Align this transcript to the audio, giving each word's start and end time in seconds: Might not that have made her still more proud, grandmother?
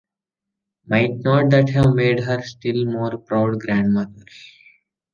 Might 0.87 1.17
not 1.19 1.51
that 1.51 1.69
have 1.69 1.93
made 1.93 2.21
her 2.21 2.41
still 2.41 2.85
more 2.85 3.19
proud, 3.19 3.59
grandmother? 3.59 4.25